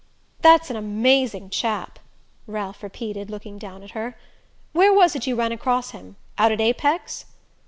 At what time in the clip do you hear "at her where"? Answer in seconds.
3.83-4.91